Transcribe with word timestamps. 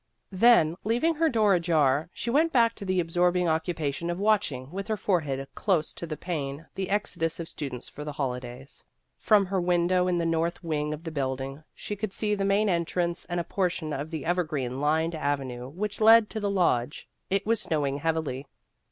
Then, 0.31 0.77
leaving 0.83 1.13
her 1.13 1.29
door 1.29 1.53
ajar, 1.53 2.09
she 2.11 2.31
went 2.31 2.51
back 2.51 2.73
to 2.73 2.85
the 2.85 2.99
absorbing 2.99 3.47
occupation 3.47 4.09
of 4.09 4.17
watch 4.17 4.51
ing 4.51 4.71
with 4.71 4.87
her 4.87 4.97
forehead 4.97 5.47
close 5.53 5.93
to 5.93 6.07
the 6.07 6.17
pane 6.17 6.65
the 6.73 6.89
exodus 6.89 7.39
of 7.39 7.47
students 7.47 7.87
for 7.87 8.03
the 8.03 8.13
holidays. 8.13 8.83
From 9.19 9.45
her 9.45 9.61
window 9.61 10.07
in 10.07 10.17
the 10.17 10.25
north 10.25 10.63
wing 10.63 10.91
of 10.91 11.03
the 11.03 11.11
building, 11.11 11.63
she 11.75 11.95
could 11.95 12.13
see 12.13 12.33
the 12.33 12.43
main 12.43 12.67
en 12.67 12.83
trance 12.85 13.25
and 13.25 13.39
a 13.39 13.43
portion 13.43 13.93
of 13.93 14.09
the 14.09 14.25
evergreen 14.25 14.81
lined 14.81 15.13
avenue 15.13 15.69
which 15.69 16.01
led 16.01 16.31
to 16.31 16.39
the 16.39 16.49
lodge. 16.49 17.07
It 17.29 17.45
was 17.45 17.59
snowing 17.59 17.99
heavily. 17.99 18.47